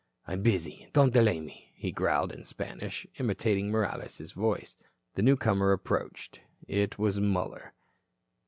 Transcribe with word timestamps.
"I'm 0.27 0.41
busy. 0.41 0.89
Don't 0.93 1.13
delay 1.13 1.39
me," 1.39 1.69
he 1.75 1.91
growled 1.91 2.31
in 2.31 2.43
Spanish, 2.43 3.05
imitating 3.19 3.69
Morales' 3.69 4.31
voice. 4.31 4.75
The 5.13 5.21
newcomer 5.21 5.73
approached. 5.73 6.39
It 6.67 6.97
was 6.97 7.19
Muller. 7.19 7.73